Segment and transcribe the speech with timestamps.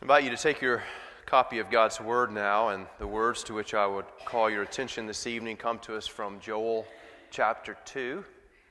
[0.00, 0.84] I invite you to take your
[1.26, 5.08] copy of God's Word now, and the words to which I would call your attention
[5.08, 6.86] this evening come to us from Joel
[7.32, 8.24] chapter 2.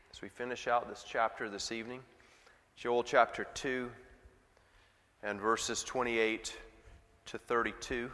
[0.10, 2.00] As we finish out this chapter this evening,
[2.78, 3.92] Joel chapter 2
[5.22, 6.58] and verses 28
[7.26, 8.10] to 32.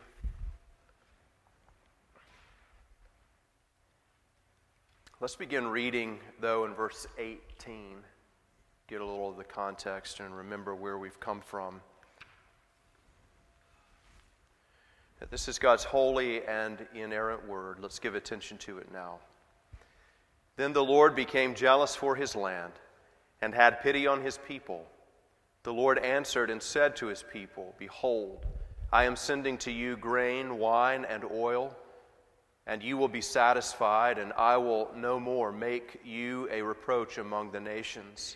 [5.19, 7.97] Let's begin reading, though, in verse 18.
[8.87, 11.79] Get a little of the context and remember where we've come from.
[15.29, 17.77] This is God's holy and inerrant word.
[17.79, 19.19] Let's give attention to it now.
[20.57, 22.73] Then the Lord became jealous for his land
[23.41, 24.85] and had pity on his people.
[25.63, 28.45] The Lord answered and said to his people, Behold,
[28.91, 31.75] I am sending to you grain, wine, and oil,
[32.67, 37.51] and you will be satisfied, and I will no more make you a reproach among
[37.51, 38.35] the nations.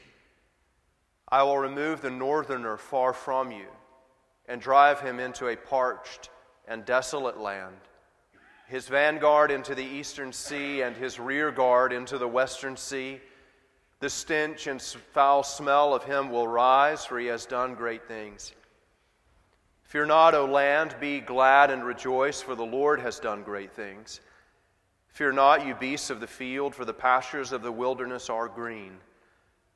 [1.30, 3.68] I will remove the northerner far from you
[4.48, 6.30] and drive him into a parched
[6.68, 7.76] and desolate land,
[8.68, 13.22] his vanguard into the eastern sea and his rear guard into the western sea.
[14.00, 18.54] The stench and foul smell of him will rise, for he has done great things.
[19.84, 24.20] Fear not, O land, be glad and rejoice, for the Lord has done great things.
[25.08, 28.98] Fear not, you beasts of the field, for the pastures of the wilderness are green.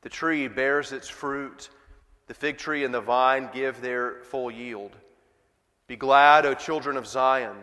[0.02, 1.70] The tree bears its fruit,
[2.28, 4.98] the fig tree and the vine give their full yield.
[5.92, 7.58] Be glad, O children of Zion,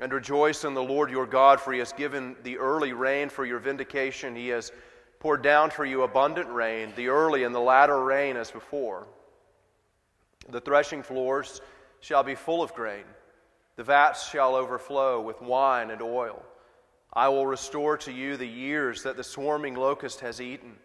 [0.00, 3.44] and rejoice in the Lord your God, for he has given the early rain for
[3.44, 4.36] your vindication.
[4.36, 4.70] He has
[5.18, 9.08] poured down for you abundant rain, the early and the latter rain as before.
[10.48, 11.60] The threshing floors
[11.98, 13.02] shall be full of grain,
[13.74, 16.40] the vats shall overflow with wine and oil.
[17.12, 20.76] I will restore to you the years that the swarming locust has eaten,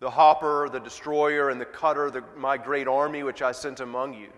[0.00, 4.14] the hopper, the destroyer, and the cutter, the, my great army which I sent among
[4.14, 4.30] you.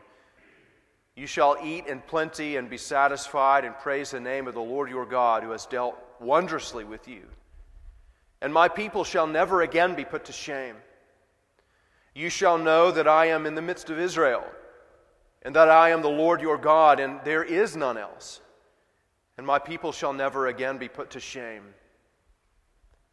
[1.17, 4.91] You shall eat in plenty and be satisfied, and praise the name of the Lord
[4.91, 7.23] your God, who has dealt wondrously with you.
[8.43, 10.77] And my people shall never again be put to shame.
[12.15, 14.45] You shall know that I am in the midst of Israel,
[15.41, 18.43] and that I am the Lord your God, and there is none else.
[19.39, 21.63] And my people shall never again be put to shame.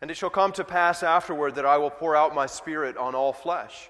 [0.01, 3.15] And it shall come to pass afterward that I will pour out my spirit on
[3.15, 3.89] all flesh.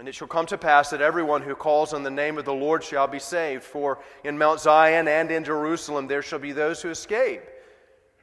[0.00, 2.54] And it shall come to pass that everyone who calls on the name of the
[2.54, 3.62] Lord shall be saved.
[3.62, 7.42] For in Mount Zion and in Jerusalem there shall be those who escape,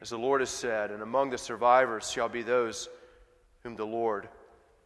[0.02, 2.90] as the Lord has said, and among the survivors shall be those
[3.62, 4.28] whom the Lord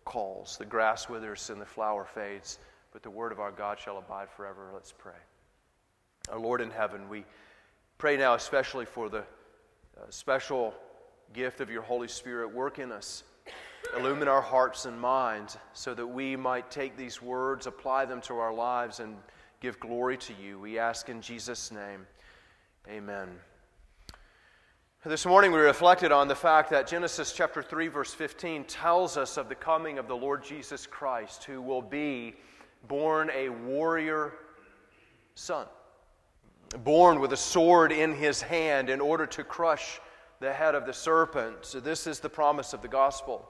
[0.04, 0.58] calls.
[0.58, 2.60] The grass withers and the flower fades,
[2.92, 4.72] but the word of our God shall abide forever.
[4.74, 5.14] Let's pray.
[6.30, 7.24] Our Lord in heaven, we
[8.00, 10.74] pray now especially for the uh, special
[11.32, 12.54] gift of your Holy Spirit.
[12.54, 13.24] Work in us
[13.96, 18.36] illumine our hearts and minds so that we might take these words, apply them to
[18.38, 19.16] our lives, and
[19.60, 20.60] give glory to you.
[20.60, 22.06] We ask in Jesus' name.
[22.88, 23.30] Amen.
[25.04, 29.38] This morning we reflected on the fact that Genesis chapter 3 verse 15 tells us
[29.38, 32.36] of the coming of the Lord Jesus Christ who will be
[32.88, 34.34] born a warrior
[35.34, 35.66] son
[36.84, 40.00] born with a sword in his hand in order to crush
[40.40, 41.58] the head of the serpent.
[41.62, 43.48] So this is the promise of the gospel.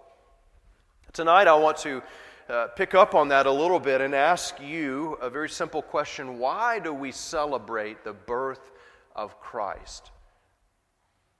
[1.13, 2.01] Tonight, I want to
[2.47, 6.39] uh, pick up on that a little bit and ask you a very simple question
[6.39, 8.71] Why do we celebrate the birth
[9.13, 10.09] of Christ?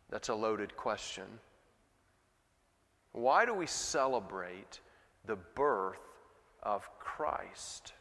[0.09, 1.23] That's a loaded question.
[3.13, 4.81] Why do we celebrate
[5.25, 5.99] the birth
[6.61, 7.93] of Christ?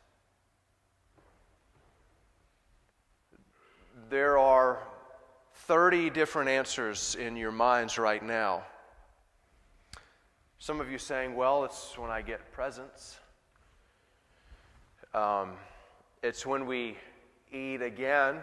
[4.09, 4.81] There are
[5.55, 8.65] 30 different answers in your minds right now.
[10.63, 13.19] Some of you saying, well, it's when I get presents.
[15.15, 15.53] Um,
[16.23, 16.99] it's when we
[17.51, 18.37] eat again,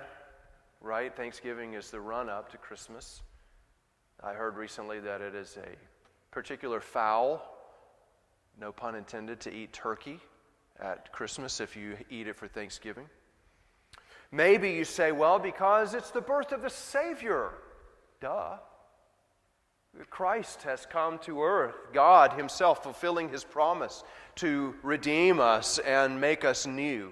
[0.81, 1.15] right?
[1.15, 3.21] Thanksgiving is the run up to Christmas.
[4.23, 5.75] I heard recently that it is a
[6.33, 7.55] particular fowl,
[8.59, 10.19] no pun intended, to eat turkey
[10.79, 13.05] at Christmas if you eat it for Thanksgiving.
[14.31, 17.51] Maybe you say, well, because it's the birth of the Savior.
[18.21, 18.57] Duh.
[20.05, 24.03] Christ has come to earth, God Himself fulfilling His promise
[24.35, 27.11] to redeem us and make us new.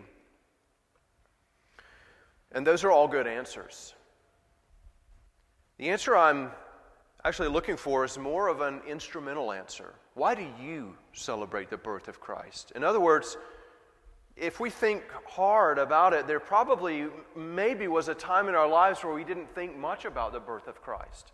[2.52, 3.94] And those are all good answers.
[5.78, 6.52] The answer I'm
[7.26, 9.96] actually looking for is more of an instrumental answer.
[10.14, 12.72] Why do you celebrate the birth of Christ?
[12.76, 13.36] In other words,
[14.38, 19.04] if we think hard about it, there probably maybe was a time in our lives
[19.04, 21.32] where we didn't think much about the birth of Christ.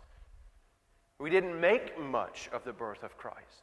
[1.22, 3.62] We didn't make much of the birth of Christ.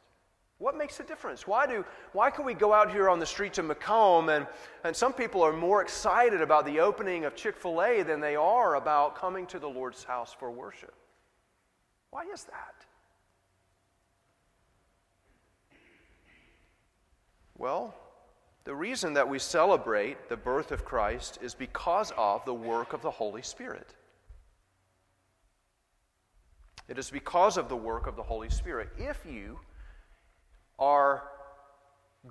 [0.56, 1.46] What makes a difference?
[1.46, 4.46] Why, do, why can we go out here on the streets of Macomb and,
[4.82, 8.34] and some people are more excited about the opening of Chick fil A than they
[8.34, 10.94] are about coming to the Lord's house for worship?
[12.08, 12.86] Why is that?
[17.58, 17.94] Well,
[18.64, 23.02] the reason that we celebrate the birth of Christ is because of the work of
[23.02, 23.92] the Holy Spirit.
[26.90, 28.88] It is because of the work of the Holy Spirit.
[28.98, 29.60] If you
[30.76, 31.22] are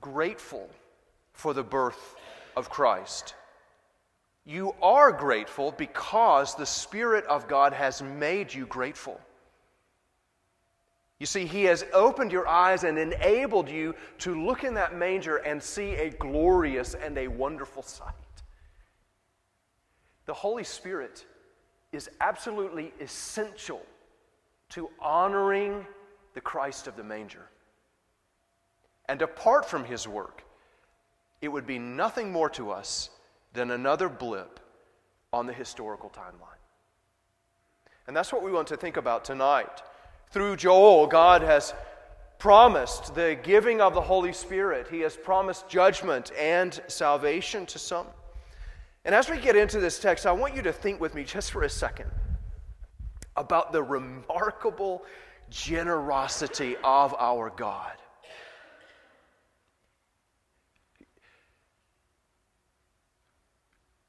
[0.02, 0.70] grateful
[1.32, 2.16] for the birth
[2.58, 3.36] of Christ,
[4.46, 9.22] you are grateful because the Spirit of God has made you grateful.
[11.20, 15.38] You see, He has opened your eyes and enabled you to look in that manger
[15.38, 18.14] and see a glorious and a wonderful sight.
[20.26, 21.26] The Holy Spirit
[21.94, 23.86] is absolutely essential
[24.70, 25.86] to honoring
[26.34, 27.50] the Christ of the manger.
[29.08, 30.44] And apart from His work,
[31.42, 33.10] it would be nothing more to us
[33.54, 34.60] than another blip
[35.34, 36.60] on the historical timeline.
[38.08, 39.82] And that's what we want to think about tonight.
[40.32, 41.74] Through Joel, God has
[42.38, 48.08] promised the giving of the Holy Spirit, He has promised judgment and salvation to some.
[49.06, 51.52] And as we get into this text, I want you to think with me just
[51.52, 52.12] for a second
[53.40, 55.04] about the remarkable
[55.50, 57.94] generosity of our God.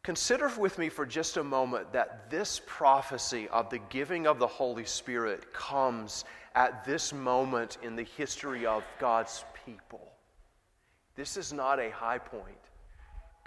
[0.02, 4.46] Consider with me for just a moment that this prophecy of the giving of the
[4.46, 6.24] Holy Spirit comes
[6.56, 10.12] at this moment in the history of God's people.
[11.14, 12.59] This is not a high point.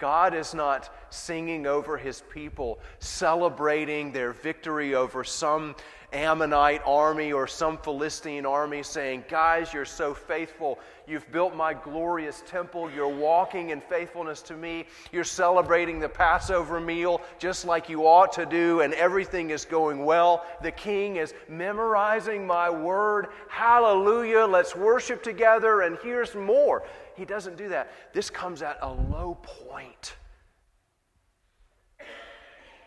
[0.04, 5.74] God is not singing over his people, celebrating their victory over some
[6.12, 10.78] Ammonite army or some Philistine army, saying, Guys, you're so faithful.
[11.06, 12.90] You've built my glorious temple.
[12.90, 14.84] You're walking in faithfulness to me.
[15.10, 20.04] You're celebrating the Passover meal just like you ought to do, and everything is going
[20.04, 20.44] well.
[20.62, 23.28] The king is memorizing my word.
[23.48, 24.44] Hallelujah.
[24.44, 26.84] Let's worship together, and here's more.
[27.16, 27.92] He doesn't do that.
[28.12, 30.16] This comes at a low point.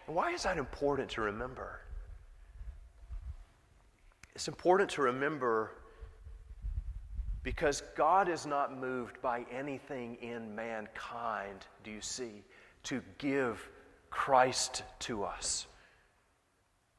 [0.06, 1.82] Why is that important to remember?
[4.36, 5.72] It's important to remember
[7.44, 12.44] because God is not moved by anything in mankind, do you see,
[12.84, 13.70] to give
[14.10, 15.68] Christ to us.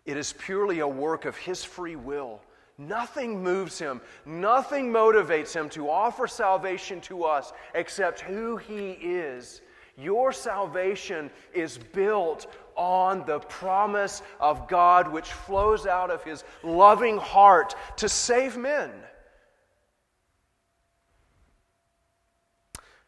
[0.04, 2.40] It is purely a work of His free will
[2.78, 9.60] Nothing moves him, nothing motivates him to offer salvation to us except who he is.
[9.96, 12.46] Your salvation is built
[12.76, 18.92] on the promise of God, which flows out of his loving heart to save men.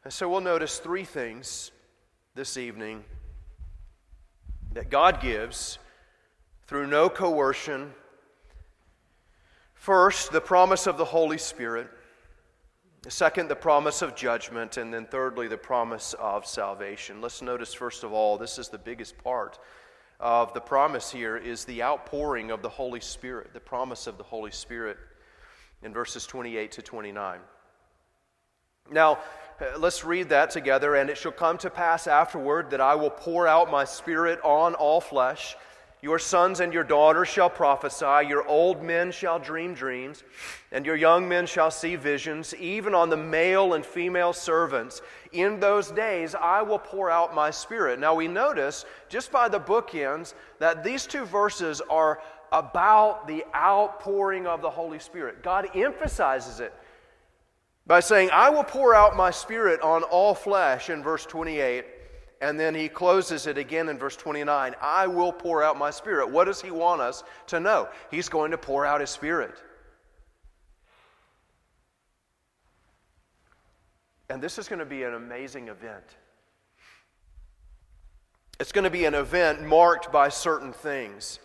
[0.02, 1.70] And so we'll notice three things
[2.34, 3.05] this evening
[4.73, 5.78] that God gives
[6.66, 7.94] through no coercion
[9.80, 11.88] First, the promise of the Holy Spirit.
[13.08, 14.76] Second, the promise of judgment.
[14.76, 17.22] And then thirdly, the promise of salvation.
[17.22, 19.58] Let's notice, first of all, this is the biggest part
[20.20, 24.22] of the promise here is the outpouring of the Holy Spirit, the promise of the
[24.22, 24.99] Holy Spirit
[25.82, 27.40] in verses 28 to 29.
[28.92, 29.18] Now,
[29.78, 30.94] let's read that together.
[30.94, 34.75] And it shall come to pass afterward that I will pour out my spirit on
[34.75, 35.56] all flesh.
[36.02, 40.25] Your sons and your daughters shall prophesy, your old men shall dream dreams,
[40.73, 45.02] and your young men shall see visions, even on the male and female servants.
[45.33, 48.00] In those days I will pour out my spirit.
[48.00, 54.47] Now we notice, just by the bookends, that these two verses are about the outpouring
[54.47, 55.42] of the Holy Spirit.
[55.42, 56.73] God emphasizes it
[57.87, 61.85] by saying, I will pour out my spirit on all flesh in verse 28
[62.40, 66.30] and then he closes it again in verse 29 I will pour out my spirit.
[66.30, 67.88] What does he want us to know?
[68.11, 69.54] He's going to pour out his spirit.
[74.30, 76.04] And this is going to be an amazing event.
[78.61, 81.40] It's going to be an event marked by certain things.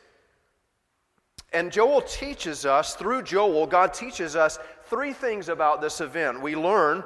[1.51, 6.41] And Joel teaches us, through Joel, God teaches us three things about this event.
[6.41, 7.03] We learn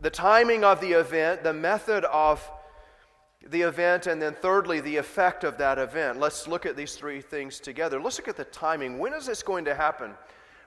[0.00, 2.50] the timing of the event, the method of
[3.46, 6.18] the event, and then thirdly, the effect of that event.
[6.18, 8.00] Let's look at these three things together.
[8.00, 8.98] Let's look at the timing.
[8.98, 10.12] When is this going to happen?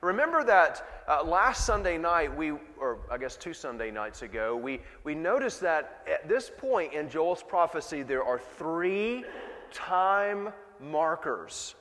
[0.01, 4.79] Remember that uh, last Sunday night, we, or I guess two Sunday nights ago, we,
[5.03, 9.25] we noticed that at this point in Joel's prophecy, there are three
[9.71, 10.49] time
[10.79, 11.75] markers.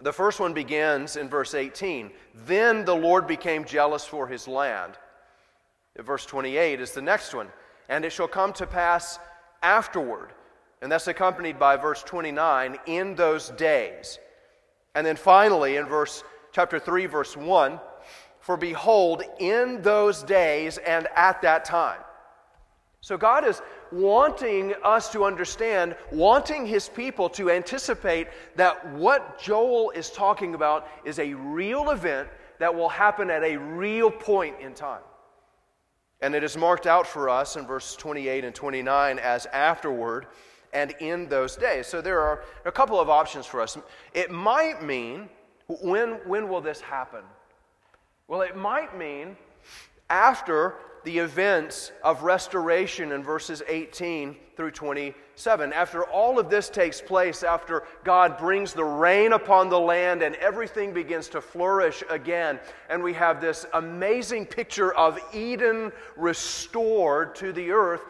[0.00, 2.10] The first one begins in verse 18.
[2.46, 4.94] Then the Lord became jealous for his land.
[5.96, 7.48] Verse 28 is the next one.
[7.88, 9.20] And it shall come to pass
[9.64, 10.30] afterward.
[10.82, 14.18] And that's accompanied by verse 29 in those days.
[14.94, 17.80] And then finally, in verse chapter 3, verse 1
[18.38, 22.00] For behold, in those days and at that time.
[23.00, 23.60] So God is
[23.92, 30.88] wanting us to understand, wanting his people to anticipate that what Joel is talking about
[31.04, 32.28] is a real event
[32.58, 35.02] that will happen at a real point in time.
[36.24, 40.24] And it is marked out for us in verse 28 and 29 as afterward
[40.72, 41.86] and in those days.
[41.86, 43.76] So there are a couple of options for us.
[44.14, 45.28] It might mean
[45.66, 47.20] when, when will this happen?
[48.26, 49.36] Well, it might mean
[50.08, 55.72] after the events of restoration in verses 18 through 27.
[55.72, 60.34] After all of this takes place, after God brings the rain upon the land and
[60.36, 62.58] everything begins to flourish again,
[62.88, 68.02] and we have this amazing picture of Eden restored to the earth,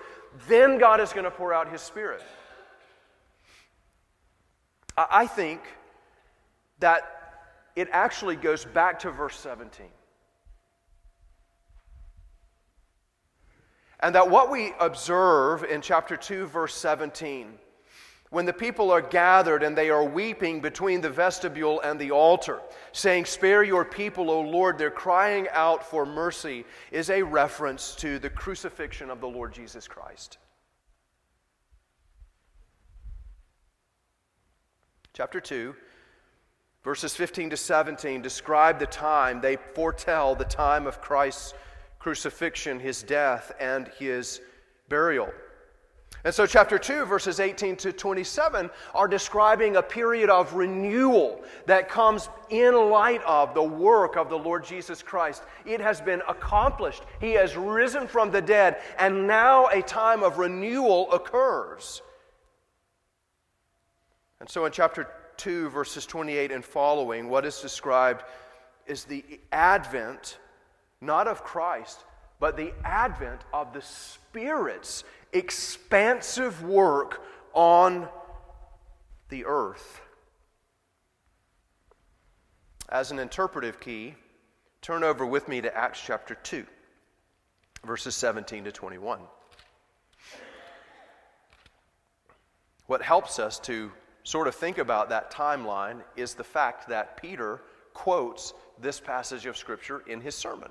[0.48, 2.22] then God is going to pour out His Spirit.
[4.96, 5.60] I think
[6.78, 7.10] that
[7.74, 9.86] it actually goes back to verse 17.
[14.04, 17.54] And that what we observe in chapter 2, verse 17,
[18.28, 22.60] when the people are gathered and they are weeping between the vestibule and the altar,
[22.92, 28.18] saying, Spare your people, O Lord, they're crying out for mercy, is a reference to
[28.18, 30.36] the crucifixion of the Lord Jesus Christ.
[35.14, 35.74] Chapter 2,
[36.82, 41.54] Verses 15 to 17 describe the time, they foretell the time of Christ's
[42.04, 44.42] crucifixion, his death, and his
[44.90, 45.32] burial.
[46.22, 51.88] And so, chapter 2, verses 18 to 27 are describing a period of renewal that
[51.88, 55.44] comes in light of the work of the Lord Jesus Christ.
[55.64, 60.36] It has been accomplished, He has risen from the dead, and now a time of
[60.36, 62.02] renewal occurs.
[64.40, 65.08] And so, in chapter
[65.38, 68.24] 2, verses 28 and following, what is described
[68.86, 70.36] is the advent,
[71.04, 72.04] not of Christ,
[72.40, 78.08] but the advent of the Spirit's expansive work on
[79.28, 80.00] the earth.
[82.88, 84.14] As an interpretive key,
[84.82, 86.66] turn over with me to Acts chapter 2,
[87.84, 89.20] verses 17 to 21.
[92.86, 93.90] What helps us to
[94.24, 97.62] sort of think about that timeline is the fact that Peter
[97.94, 100.70] quotes this passage of Scripture in his sermon.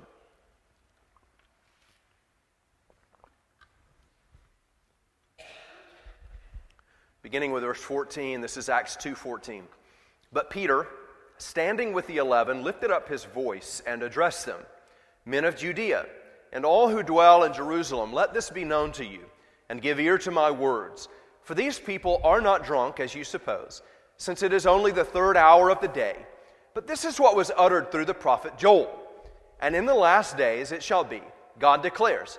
[7.24, 9.66] Beginning with verse 14, this is Acts 2:14.
[10.30, 10.86] But Peter,
[11.38, 14.60] standing with the eleven, lifted up his voice and addressed them,
[15.24, 16.04] Men of Judea,
[16.52, 19.24] and all who dwell in Jerusalem, let this be known to you,
[19.70, 21.08] and give ear to my words.
[21.40, 23.80] For these people are not drunk, as you suppose,
[24.18, 26.26] since it is only the third hour of the day.
[26.74, 29.00] But this is what was uttered through the prophet Joel.
[29.60, 31.22] And in the last days it shall be,
[31.58, 32.38] God declares,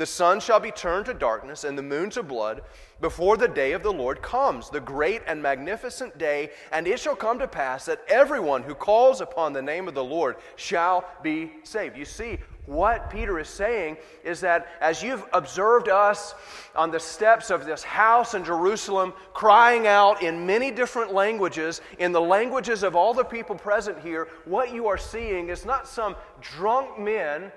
[0.00, 2.62] The sun shall be turned to darkness, and the moon to blood,
[3.02, 6.52] before the day of the Lord comes, the great and magnificent day.
[6.72, 10.02] And it shall come to pass that everyone who calls upon the name of the
[10.02, 11.98] Lord shall be saved.
[11.98, 16.34] You see, what Peter is saying is that as you've observed us
[16.74, 22.12] on the steps of this house in Jerusalem, crying out in many different languages, in
[22.12, 26.16] the languages of all the people present here, what you are seeing is not some
[26.40, 27.52] drunk men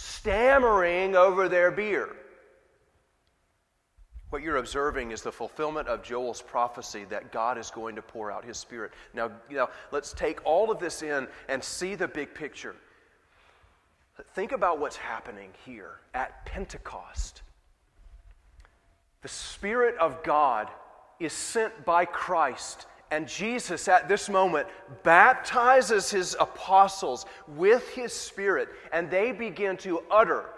[0.00, 2.08] stammering over their beer.
[4.30, 8.30] What you're observing is the fulfillment of Joel's prophecy that God is going to pour
[8.30, 8.92] out his spirit.
[9.12, 12.76] Now, you know, let's take all of this in and see the big picture.
[14.34, 17.42] Think about what's happening here at Pentecost.
[19.22, 20.68] The Spirit of God
[21.18, 24.68] is sent by Christ And Jesus, at this moment,
[25.02, 30.50] baptizes his apostles with his Spirit, and they begin to utter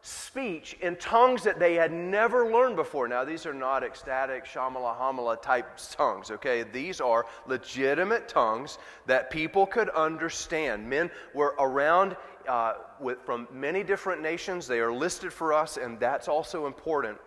[0.00, 3.08] speech in tongues that they had never learned before.
[3.08, 6.62] Now, these are not ecstatic, shamala hamala type tongues, okay?
[6.62, 10.88] These are legitimate tongues that people could understand.
[10.88, 12.16] Men were around
[12.48, 14.66] uh, with, from many different nations.
[14.66, 17.18] They are listed for us, and that's also important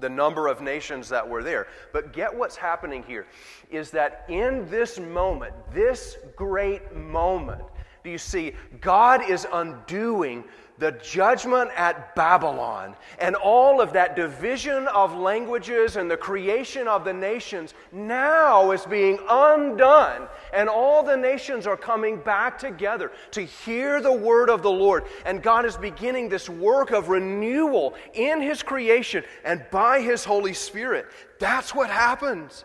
[0.00, 1.66] the number of nations that were there.
[1.92, 3.26] But get what's happening here
[3.70, 7.62] is that in this moment, this great moment,
[8.02, 10.44] do you see, God is undoing
[10.78, 17.04] the judgment at Babylon and all of that division of languages and the creation of
[17.04, 20.26] the nations now is being undone.
[20.52, 25.04] And all the nations are coming back together to hear the word of the Lord.
[25.24, 30.54] And God is beginning this work of renewal in His creation and by His Holy
[30.54, 31.06] Spirit.
[31.38, 32.64] That's what happens.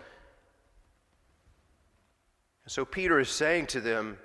[2.66, 4.18] So Peter is saying to them,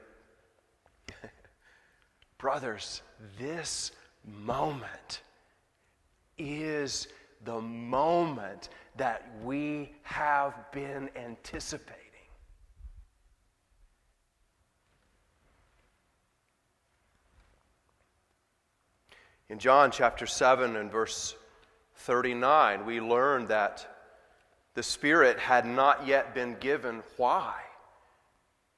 [2.39, 3.03] Brothers,
[3.39, 3.93] this
[4.25, 5.21] moment
[6.39, 7.09] is
[7.45, 12.01] the moment that we have been anticipating.
[19.49, 21.37] In John chapter 7 and verse
[21.97, 23.87] 39, we learn that
[24.75, 27.03] the Spirit had not yet been given.
[27.17, 27.55] Why?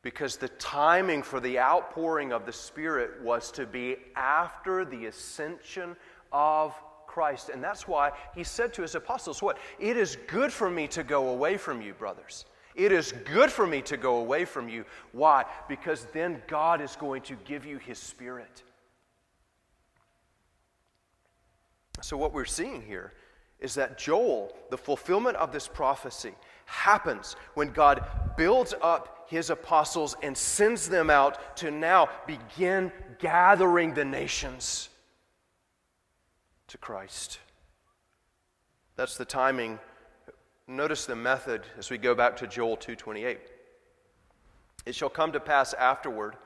[0.06, 5.96] Because the timing for the outpouring of the Spirit was to be after the ascension
[6.30, 6.72] of
[7.08, 7.48] Christ.
[7.48, 9.58] And that's why he said to his apostles, What?
[9.80, 12.44] It is good for me to go away from you, brothers.
[12.76, 14.84] It is good for me to go away from you.
[15.10, 15.44] Why?
[15.68, 18.62] Because then God is going to give you his Spirit.
[22.00, 23.12] So, what we're seeing here
[23.58, 26.34] is that Joel, the fulfillment of this prophecy,
[26.66, 28.04] happens when God
[28.36, 34.88] builds up his apostles and sends them out to now begin gathering the nations
[36.68, 37.38] to Christ.
[38.96, 39.78] That's the timing.
[40.66, 43.40] Notice the method as we go back to Joel 2:28.
[44.84, 46.36] It shall come to pass afterward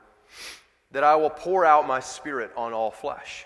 [0.91, 3.45] that I will pour out my spirit on all flesh.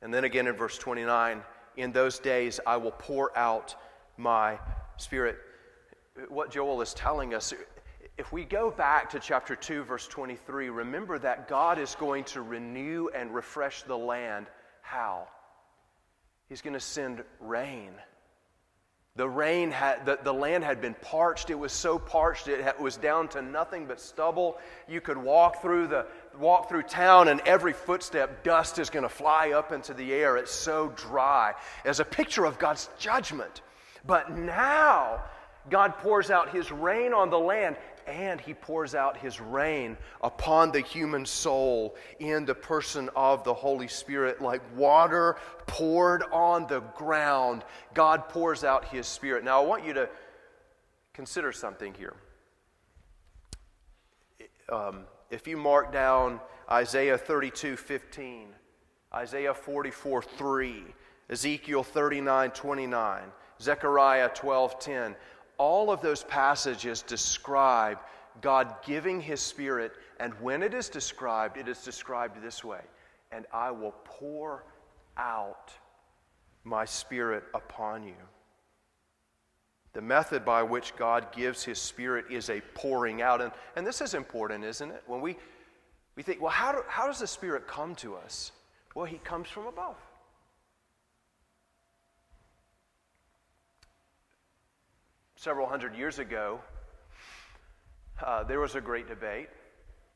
[0.00, 1.44] And then again in verse 29,
[1.76, 3.76] in those days I will pour out
[4.16, 4.58] my
[4.96, 5.38] spirit.
[6.28, 7.52] What Joel is telling us
[8.18, 12.42] if we go back to chapter 2, verse 23, remember that God is going to
[12.42, 14.46] renew and refresh the land.
[14.82, 15.28] How?
[16.48, 17.92] He's going to send rain.
[19.16, 21.50] The rain had, the, the land had been parched.
[21.50, 24.58] It was so parched it was down to nothing but stubble.
[24.88, 26.06] You could walk through the
[26.38, 30.38] walk through town and every footstep dust is going to fly up into the air.
[30.38, 31.52] It's so dry.
[31.84, 33.60] As a picture of God's judgment.
[34.06, 35.22] But now
[35.70, 40.72] God pours out his rain on the land and he pours out his rain upon
[40.72, 44.40] the human soul in the person of the Holy Spirit.
[44.40, 45.36] Like water
[45.66, 49.44] poured on the ground, God pours out his Spirit.
[49.44, 50.08] Now, I want you to
[51.12, 52.14] consider something here.
[54.68, 58.48] Um, if you mark down Isaiah 32 15,
[59.14, 60.84] Isaiah 44 3,
[61.30, 63.22] Ezekiel 39 29,
[63.60, 65.16] Zechariah 12 10,
[65.62, 67.98] all of those passages describe
[68.40, 72.80] God giving His Spirit, and when it is described, it is described this way
[73.30, 74.64] And I will pour
[75.16, 75.72] out
[76.64, 78.24] my Spirit upon you.
[79.92, 83.40] The method by which God gives His Spirit is a pouring out.
[83.40, 85.04] And, and this is important, isn't it?
[85.06, 85.36] When we,
[86.16, 88.50] we think, well, how, do, how does the Spirit come to us?
[88.96, 89.96] Well, He comes from above.
[95.42, 96.60] Several hundred years ago,
[98.24, 99.48] uh, there was a great debate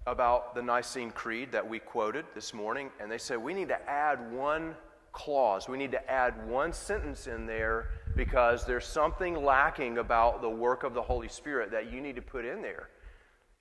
[0.06, 3.90] about the Nicene Creed that we quoted this morning, and they said we need to
[3.90, 4.76] add one
[5.10, 10.48] clause, we need to add one sentence in there because there's something lacking about the
[10.48, 12.88] work of the Holy Spirit that you need to put in there.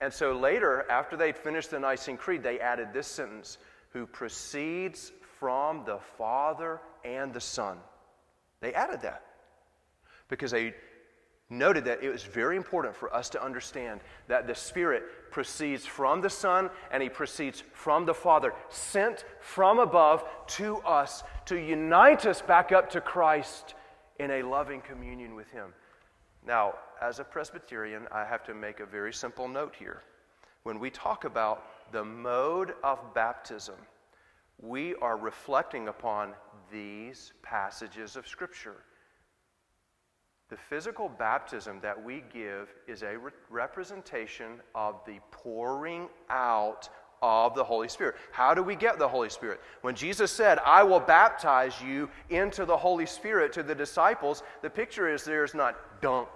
[0.01, 3.57] And so later, after they'd finished the Nicene Creed, they added this sentence
[3.89, 7.79] who proceeds from the Father and the Son.
[8.61, 9.23] They added that
[10.29, 10.75] because they
[11.49, 16.21] noted that it was very important for us to understand that the Spirit proceeds from
[16.21, 22.25] the Son and He proceeds from the Father, sent from above to us to unite
[22.25, 23.75] us back up to Christ
[24.19, 25.73] in a loving communion with Him.
[26.45, 30.01] Now, as a Presbyterian, I have to make a very simple note here.
[30.63, 33.75] When we talk about the mode of baptism,
[34.59, 36.33] we are reflecting upon
[36.71, 38.77] these passages of Scripture.
[40.49, 46.87] The physical baptism that we give is a re- representation of the pouring out
[47.21, 48.15] of the Holy Spirit.
[48.31, 49.59] How do we get the Holy Spirit?
[49.81, 54.69] When Jesus said, I will baptize you into the Holy Spirit to the disciples, the
[54.69, 56.29] picture is there's not dunk.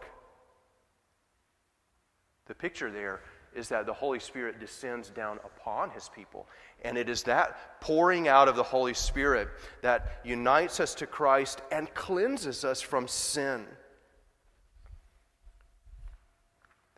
[2.48, 3.22] The picture there
[3.54, 6.48] is that the Holy Spirit descends down upon his people.
[6.84, 9.50] And it is that pouring out of the Holy Spirit
[9.82, 13.66] that unites us to Christ and cleanses us from sin.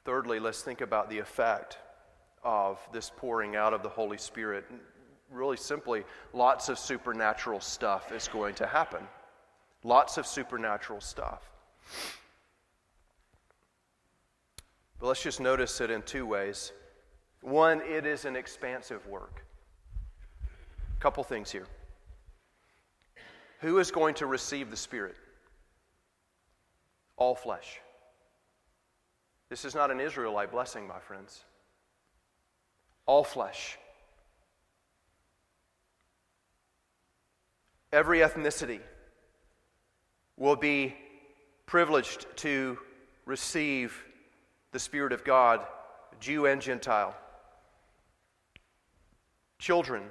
[0.04, 1.78] Thirdly, let's think about the effect
[2.44, 4.66] of this pouring out of the Holy Spirit.
[5.30, 9.02] Really simply, lots of supernatural stuff is going to happen.
[9.84, 11.50] Lots of supernatural stuff.
[15.00, 16.72] But let's just notice it in two ways.
[17.42, 19.44] One, it is an expansive work.
[20.98, 21.66] A couple things here.
[23.62, 25.16] Who is going to receive the Spirit?
[27.18, 27.80] All flesh.
[29.52, 31.44] This is not an Israelite blessing, my friends
[33.06, 33.78] all flesh.
[37.92, 38.80] Every ethnicity
[40.38, 40.96] will be
[41.66, 42.78] privileged to
[43.26, 44.06] receive
[44.72, 45.60] the Spirit of God,
[46.22, 47.14] Jew and Gentile.
[49.60, 50.04] Children,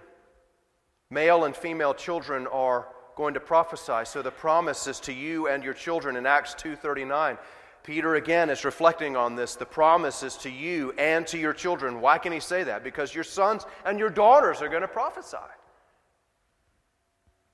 [1.08, 4.04] male and female children are going to prophesy.
[4.04, 7.38] So the promise is to you and your children in Acts 2:39.
[7.82, 9.56] Peter again is reflecting on this.
[9.56, 12.00] The promise is to you and to your children.
[12.00, 12.84] Why can he say that?
[12.84, 15.38] Because your sons and your daughters are going to prophesy.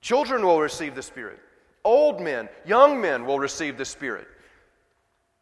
[0.01, 1.39] Children will receive the Spirit.
[1.85, 4.27] Old men, young men will receive the Spirit.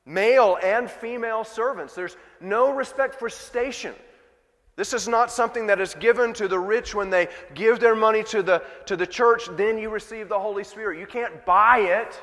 [0.04, 1.94] Male and female servants.
[1.94, 3.94] There's no respect for station.
[4.76, 8.22] This is not something that is given to the rich when they give their money
[8.24, 10.98] to the, to the church, then you receive the Holy Spirit.
[10.98, 12.20] You can't buy it.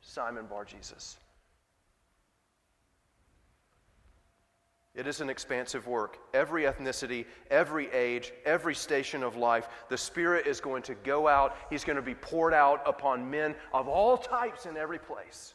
[0.00, 1.19] Simon Bar Jesus.
[5.00, 6.18] It is an expansive work.
[6.34, 11.56] Every ethnicity, every age, every station of life, the Spirit is going to go out.
[11.70, 15.54] He's going to be poured out upon men of all types in every place.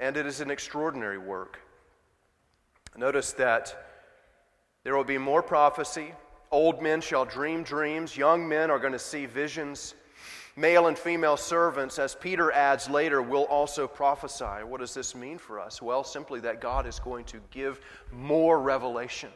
[0.00, 1.60] And it is an extraordinary work.
[2.96, 3.76] Notice that
[4.82, 6.14] there will be more prophecy.
[6.50, 8.16] Old men shall dream dreams.
[8.16, 9.94] Young men are going to see visions.
[10.58, 14.64] Male and female servants, as Peter adds later, will also prophesy.
[14.64, 15.82] What does this mean for us?
[15.82, 17.78] Well, simply that God is going to give
[18.10, 19.28] more revelation.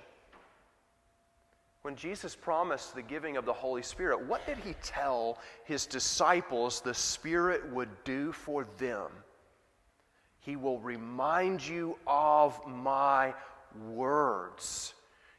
[1.83, 6.81] When Jesus promised the giving of the Holy Spirit, what did he tell his disciples
[6.81, 9.11] the Spirit would do for them?
[10.41, 13.35] He will remind you of my
[13.89, 14.95] words.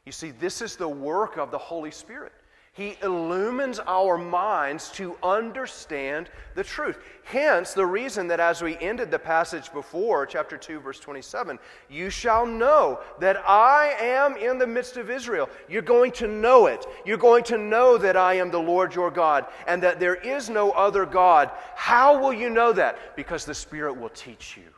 [0.06, 2.32] You see, this is the work of the Holy Spirit.
[2.74, 6.98] He illumines our minds to understand the truth.
[7.22, 11.58] Hence, the reason that as we ended the passage before, chapter 2, verse 27,
[11.90, 15.50] you shall know that I am in the midst of Israel.
[15.68, 16.86] You're going to know it.
[17.04, 20.48] You're going to know that I am the Lord your God and that there is
[20.48, 21.50] no other God.
[21.74, 23.16] How will you know that?
[23.16, 24.70] Because the Spirit will teach you.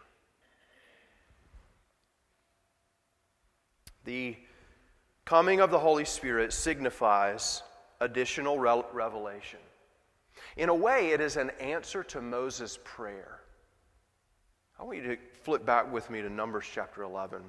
[4.05, 4.35] The
[5.25, 7.63] coming of the Holy Spirit signifies
[8.05, 9.59] additional re- revelation.
[10.57, 13.40] In a way, it is an answer to Moses' prayer.
[14.79, 17.43] I want you to flip back with me to Numbers chapter 11.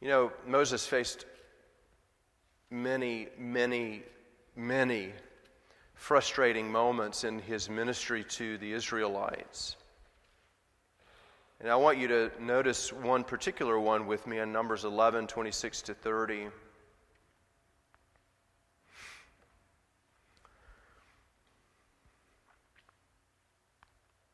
[0.00, 1.24] You know, Moses faced
[2.70, 4.02] many, many,
[4.54, 5.12] many
[5.94, 9.76] frustrating moments in his ministry to the Israelites.
[11.64, 15.80] And I want you to notice one particular one with me in Numbers 11, 26
[15.80, 16.48] to 30.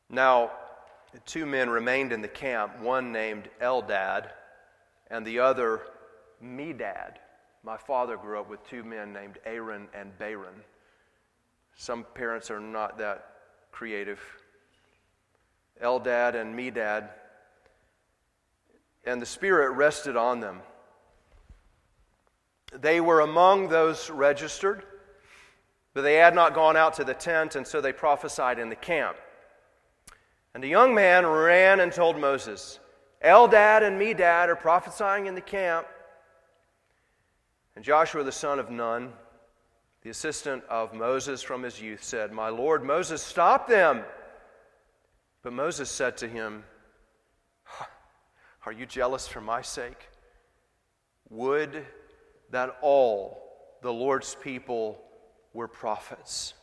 [0.09, 0.51] Now,
[1.25, 4.31] two men remained in the camp, one named Eldad
[5.09, 5.83] and the other
[6.43, 7.15] Medad.
[7.63, 10.65] My father grew up with two men named Aaron and Baron.
[11.77, 13.25] Some parents are not that
[13.71, 14.19] creative.
[15.81, 17.09] Eldad and Medad,
[19.03, 20.61] and the Spirit rested on them.
[22.73, 24.83] They were among those registered,
[25.93, 28.75] but they had not gone out to the tent, and so they prophesied in the
[28.75, 29.17] camp.
[30.53, 32.79] And a young man ran and told Moses,
[33.23, 35.87] Eldad and Medad are prophesying in the camp.
[37.75, 39.13] And Joshua the son of Nun,
[40.01, 44.03] the assistant of Moses from his youth, said, My Lord Moses, stop them.
[45.43, 46.63] But Moses said to him,
[48.65, 50.09] Are you jealous for my sake?
[51.29, 51.85] Would
[52.51, 53.41] that all
[53.81, 55.01] the Lord's people
[55.53, 56.53] were prophets,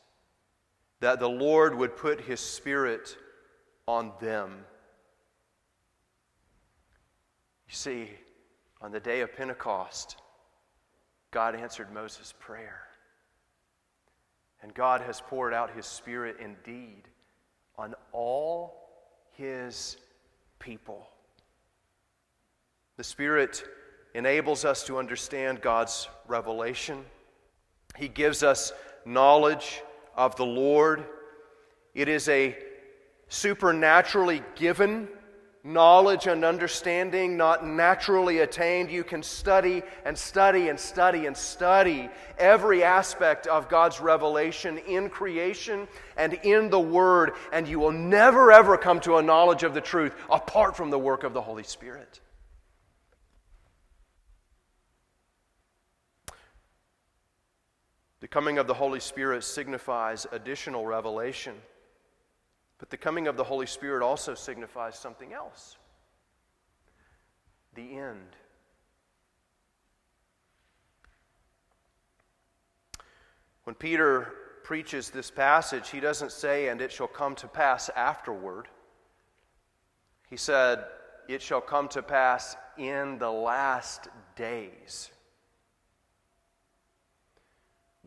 [1.01, 3.17] that the Lord would put his Spirit
[3.87, 4.65] on them.
[7.69, 8.11] You see,
[8.81, 10.17] on the day of Pentecost,
[11.31, 12.83] God answered Moses' prayer.
[14.63, 17.03] And God has poured out his Spirit indeed
[17.77, 18.89] on all
[19.37, 19.97] his
[20.59, 21.09] people.
[22.99, 23.63] The Spirit
[24.13, 27.05] enables us to understand God's revelation.
[27.97, 28.73] He gives us
[29.07, 29.81] knowledge
[30.17, 31.07] of the Lord.
[31.95, 32.59] It is a
[33.29, 35.07] supernaturally given
[35.63, 38.91] knowledge and understanding, not naturally attained.
[38.91, 45.09] You can study and study and study and study every aspect of God's revelation in
[45.09, 49.73] creation and in the Word, and you will never ever come to a knowledge of
[49.73, 52.19] the truth apart from the work of the Holy Spirit.
[58.21, 61.55] The coming of the Holy Spirit signifies additional revelation.
[62.79, 65.77] But the coming of the Holy Spirit also signifies something else
[67.75, 68.37] the end.
[73.63, 74.33] When Peter
[74.65, 78.67] preaches this passage, he doesn't say, and it shall come to pass afterward.
[80.29, 80.85] He said,
[81.29, 85.11] it shall come to pass in the last days.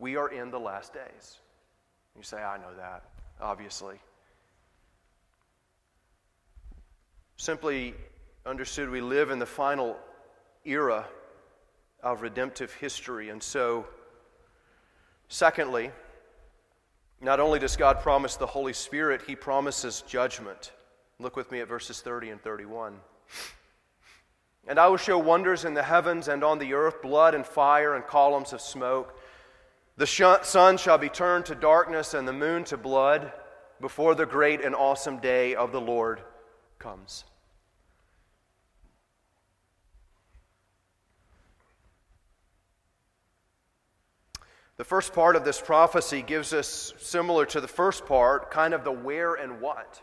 [0.02, 1.38] We are in the last days.
[2.16, 3.04] You say, I know that,
[3.40, 3.94] obviously.
[7.36, 7.94] Simply
[8.44, 9.96] understood, we live in the final
[10.64, 11.06] era
[12.02, 13.28] of redemptive history.
[13.28, 13.86] And so,
[15.28, 15.92] secondly,
[17.20, 20.72] not only does God promise the Holy Spirit, He promises judgment.
[21.20, 22.96] Look with me at verses 30 and 31.
[24.66, 27.94] And I will show wonders in the heavens and on the earth, blood and fire
[27.94, 29.16] and columns of smoke.
[29.96, 33.32] The sun shall be turned to darkness and the moon to blood
[33.80, 36.20] before the great and awesome day of the Lord
[36.78, 37.24] comes.
[44.78, 48.84] The first part of this prophecy gives us, similar to the first part, kind of
[48.84, 50.00] the where and what.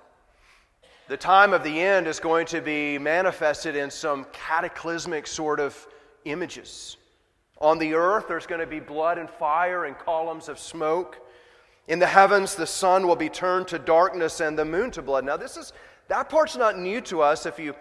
[1.07, 5.87] The time of the end is going to be manifested in some cataclysmic sort of
[6.23, 6.95] images.
[7.59, 11.17] On the earth, there's going to be blood and fire and columns of smoke.
[11.87, 15.25] In the heavens, the sun will be turned to darkness and the moon to blood.
[15.25, 15.73] Now, this is
[16.07, 17.45] that part's not new to us.
[17.45, 17.75] If you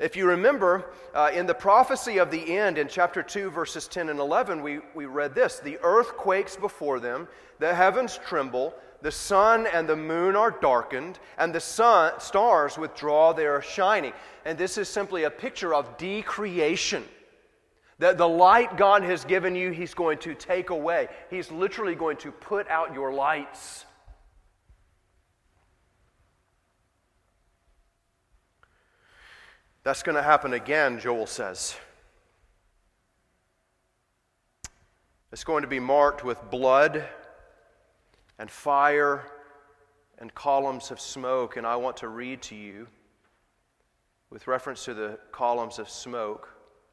[0.00, 4.08] if you remember, uh, in the prophecy of the end in chapter 2, verses 10
[4.08, 7.28] and 11, we, we read this The earth quakes before them,
[7.58, 13.34] the heavens tremble, the sun and the moon are darkened, and the sun, stars withdraw
[13.34, 14.14] their shining.
[14.46, 17.04] And this is simply a picture of decreation.
[18.00, 21.08] The, the light God has given you, He's going to take away.
[21.28, 23.84] He's literally going to put out your lights.
[29.82, 31.76] That's going to happen again, Joel says.
[35.30, 37.04] It's going to be marked with blood
[38.38, 39.30] and fire
[40.18, 41.58] and columns of smoke.
[41.58, 42.86] And I want to read to you,
[44.30, 46.48] with reference to the columns of smoke,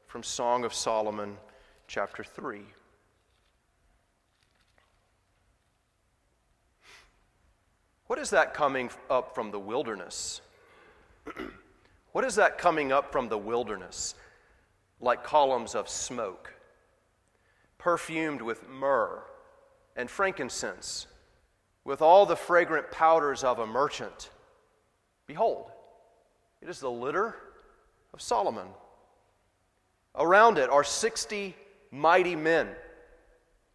[0.08, 1.36] from Song of Solomon,
[1.86, 2.62] chapter 3.
[8.06, 10.40] What is that coming up from the wilderness?
[12.12, 14.14] What is that coming up from the wilderness
[14.98, 16.54] like columns of smoke,
[17.76, 19.22] perfumed with myrrh
[19.94, 21.06] and frankincense,
[21.84, 24.30] with all the fragrant powders of a merchant?
[25.26, 25.70] Behold,
[26.62, 27.36] it is the litter
[28.14, 28.68] of Solomon.
[30.18, 31.54] Around it are 60
[31.90, 32.68] mighty men,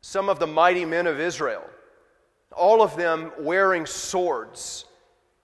[0.02, 1.64] some of the mighty men of Israel,
[2.52, 4.86] all of them wearing swords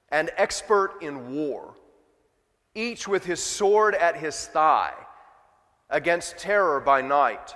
[0.10, 1.74] and expert in war
[2.76, 4.94] each with his sword at his thigh,
[5.90, 7.56] against terror by night.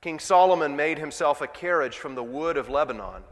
[0.00, 3.22] King Solomon made himself a carriage from the wood of Lebanon.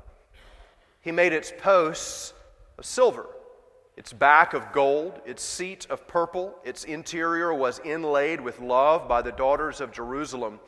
[1.00, 2.32] He made its posts
[2.78, 3.26] of silver,
[3.96, 9.20] its back of gold, its seat of purple, its interior was inlaid with love by
[9.20, 10.60] the daughters of Jerusalem.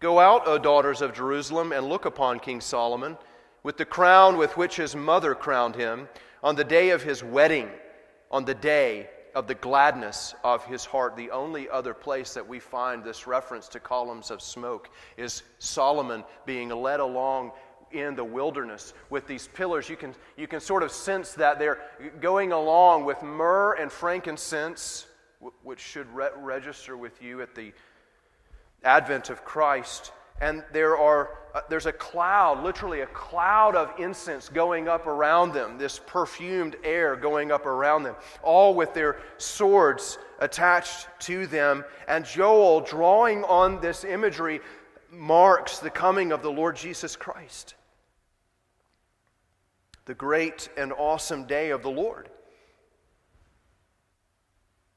[0.00, 3.18] Go out, O daughters of Jerusalem, and look upon King Solomon
[3.64, 6.08] with the crown with which his mother crowned him
[6.42, 7.68] on the day of his wedding,
[8.30, 11.16] on the day of the gladness of his heart.
[11.16, 16.24] The only other place that we find this reference to columns of smoke is Solomon
[16.46, 17.52] being led along
[17.92, 19.88] in the wilderness with these pillars.
[19.88, 21.80] You can, you can sort of sense that they're
[22.20, 25.06] going along with myrrh and frankincense,
[25.62, 27.72] which should re- register with you at the
[28.84, 30.12] advent of Christ.
[30.40, 35.52] and there are uh, there's a cloud, literally a cloud of incense going up around
[35.52, 41.84] them, this perfumed air going up around them, all with their swords attached to them.
[42.06, 44.60] And Joel, drawing on this imagery,
[45.10, 47.74] marks the coming of the Lord Jesus Christ.
[50.08, 52.30] The great and awesome day of the Lord.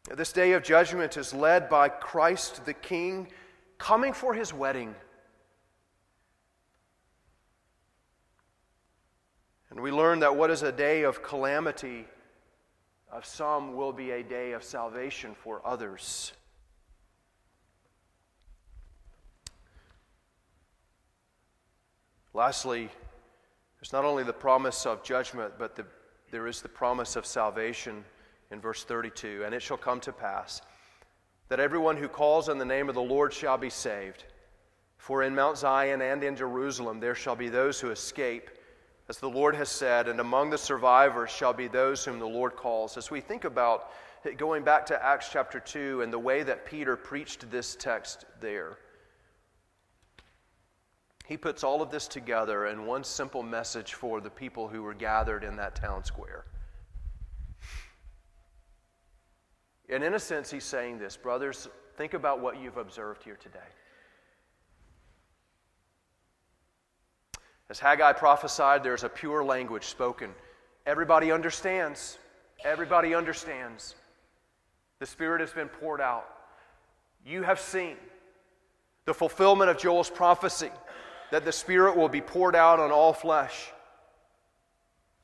[0.09, 3.27] This day of judgment is led by Christ the King
[3.77, 4.95] coming for his wedding.
[9.69, 12.07] And we learn that what is a day of calamity
[13.11, 16.31] of some will be a day of salvation for others.
[22.33, 22.89] Lastly,
[23.81, 25.85] there's not only the promise of judgment, but the,
[26.29, 28.05] there is the promise of salvation
[28.51, 29.41] in verse 32.
[29.43, 30.61] And it shall come to pass
[31.49, 34.25] that everyone who calls on the name of the Lord shall be saved.
[34.97, 38.51] For in Mount Zion and in Jerusalem there shall be those who escape,
[39.09, 42.55] as the Lord has said, and among the survivors shall be those whom the Lord
[42.55, 42.97] calls.
[42.97, 43.91] As we think about
[44.37, 48.77] going back to Acts chapter 2 and the way that Peter preached this text there,
[51.27, 54.93] he puts all of this together in one simple message for the people who were
[54.93, 56.45] gathered in that town square.
[59.89, 63.59] And in a sense, he's saying this brothers, think about what you've observed here today.
[67.69, 70.31] As Haggai prophesied, there's a pure language spoken.
[70.85, 72.17] Everybody understands.
[72.65, 73.95] Everybody understands.
[74.99, 76.27] The Spirit has been poured out.
[77.25, 77.95] You have seen
[79.05, 80.69] the fulfillment of Joel's prophecy
[81.31, 83.71] that the Spirit will be poured out on all flesh.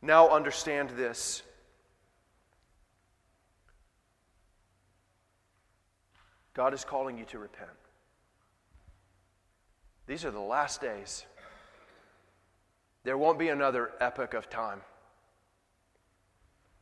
[0.01, 1.43] Now understand this
[6.53, 7.69] God is calling you to repent.
[10.07, 11.25] These are the last days.
[13.03, 14.81] There won't be another epoch of time.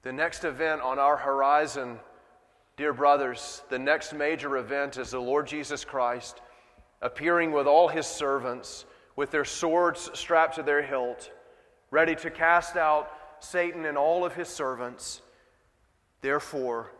[0.04, 2.00] The next event on our horizon,
[2.78, 6.42] dear brothers, the next major event is the Lord Jesus Christ
[7.02, 8.86] appearing with all his servants
[9.16, 11.32] with their swords strapped to their hilt,
[11.92, 15.22] ready to cast out Satan and all of his servants.
[16.22, 16.92] Therefore,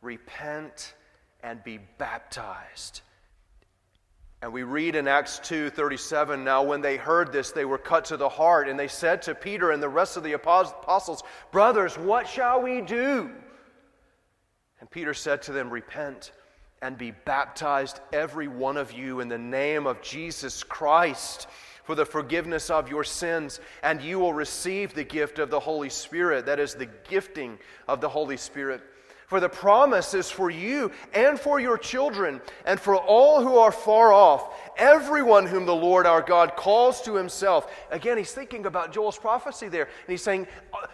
[0.00, 0.94] repent
[1.42, 3.02] and be baptized.
[4.40, 8.16] And we read in Acts 2:37 now when they heard this they were cut to
[8.16, 11.22] the heart and they said to Peter and the rest of the apostles
[11.52, 13.30] brothers what shall we do
[14.80, 16.32] And Peter said to them repent
[16.82, 21.46] and be baptized every one of you in the name of Jesus Christ
[21.84, 25.88] for the forgiveness of your sins and you will receive the gift of the Holy
[25.88, 28.82] Spirit that is the gifting of the Holy Spirit
[29.32, 33.72] for the promise is for you and for your children and for all who are
[33.72, 37.74] far off, everyone whom the Lord our God calls to himself.
[37.90, 39.84] Again, he's thinking about Joel's prophecy there.
[39.84, 40.48] And he's saying,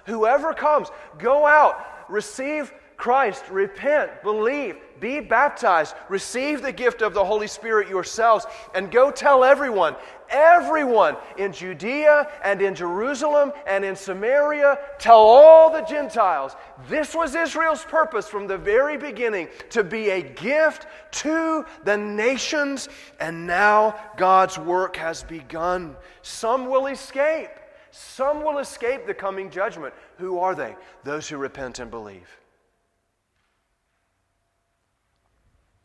[0.06, 0.86] Whoever comes,
[1.18, 7.88] go out, receive Christ, repent, believe, be baptized, receive the gift of the Holy Spirit
[7.88, 9.96] yourselves, and go tell everyone,
[10.30, 16.56] everyone in Judea and in Jerusalem and in Samaria, tell all the Gentiles.
[16.88, 22.88] This was Israel's purpose from the very beginning to be a gift to the nations,
[23.20, 25.96] and now God's work has begun.
[26.22, 27.50] Some will escape.
[27.90, 29.94] Some will escape the coming judgment.
[30.18, 30.76] Who are they?
[31.04, 32.28] Those who repent and believe.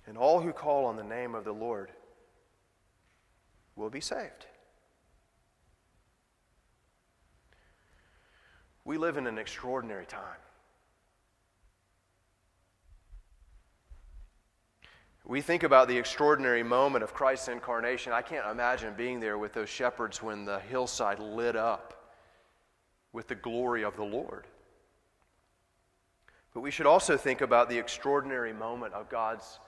[0.07, 1.91] And all who call on the name of the Lord
[3.75, 4.45] will be saved.
[8.85, 10.39] We live in an extraordinary time.
[15.25, 18.11] We think about the extraordinary moment of Christ's incarnation.
[18.11, 22.11] I can't imagine being there with those shepherds when the hillside lit up
[23.13, 24.47] with the glory of the Lord.
[26.53, 29.59] But we should also think about the extraordinary moment of God's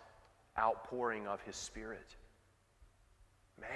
[0.58, 2.16] outpouring of His Spirit.
[3.60, 3.70] Man.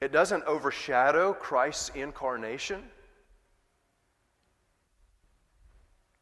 [0.00, 2.82] It doesn't overshadow Christ's incarnation.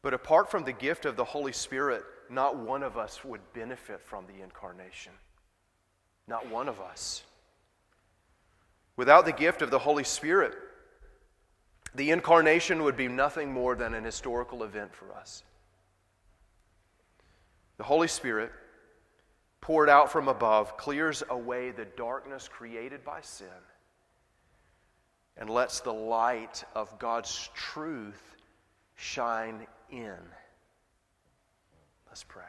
[0.03, 4.01] But apart from the gift of the Holy Spirit, not one of us would benefit
[4.01, 5.13] from the incarnation.
[6.27, 7.23] Not one of us.
[8.97, 10.53] Without the gift of the Holy Spirit,
[11.95, 15.43] the incarnation would be nothing more than an historical event for us.
[17.81, 18.51] The Holy Spirit,
[19.59, 23.47] poured out from above, clears away the darkness created by sin
[25.35, 28.35] and lets the light of God's truth
[28.93, 30.13] shine in.
[32.07, 32.43] Let's pray.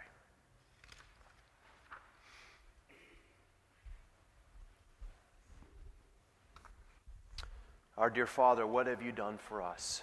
[7.97, 10.03] Our dear Father, what have you done for us?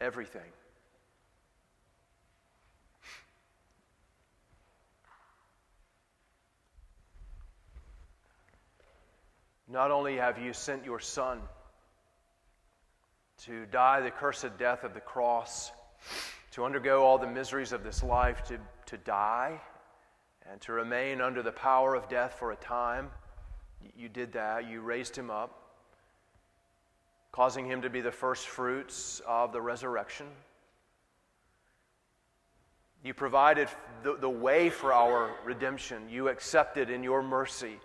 [0.00, 0.50] Everything.
[9.70, 11.40] Not only have you sent your Son
[13.44, 15.70] to die the cursed death of the cross,
[16.52, 19.60] to undergo all the miseries of this life, to, to die,
[20.50, 23.10] and to remain under the power of death for a time.
[23.96, 24.68] You did that.
[24.68, 25.54] You raised him up,
[27.30, 30.26] causing him to be the first fruits of the resurrection.
[33.04, 33.68] You provided
[34.02, 36.08] the, the way for our redemption.
[36.08, 37.78] You accepted in your mercy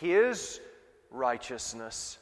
[0.00, 0.60] his
[1.10, 2.18] righteousness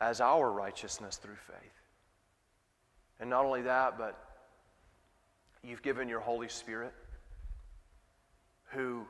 [0.00, 1.82] as our righteousness through faith.
[3.20, 4.18] And not only that, but
[5.62, 6.92] you've given your Holy Spirit
[8.72, 9.06] who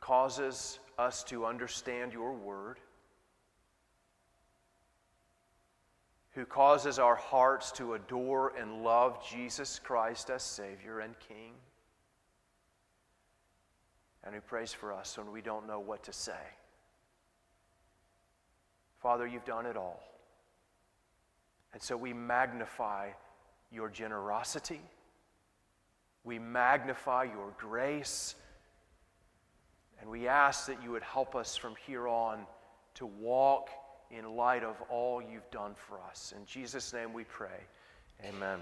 [0.00, 2.78] causes us to understand your word,
[6.32, 11.54] who causes our hearts to adore and love Jesus Christ as Savior and King,
[14.22, 16.32] and who prays for us when we don't know what to say.
[19.00, 20.00] Father, you've done it all.
[21.72, 23.10] And so we magnify
[23.70, 24.80] your generosity.
[26.24, 28.34] We magnify your grace.
[30.00, 32.46] And we ask that you would help us from here on
[32.94, 33.70] to walk
[34.10, 36.34] in light of all you've done for us.
[36.36, 37.60] In Jesus' name we pray.
[38.24, 38.58] Amen.